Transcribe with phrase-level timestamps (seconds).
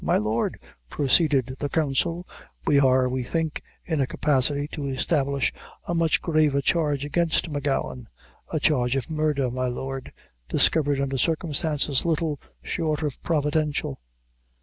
[0.03, 0.57] "My lord,"
[0.89, 2.27] proceeded the counsel,
[2.65, 5.53] "we are, we think, in a capacity to establish
[5.87, 8.07] a much graver charge against M'Gowan
[8.51, 10.11] a charge of murder, my lord,
[10.49, 13.99] discovered, under circumstances little short of providential."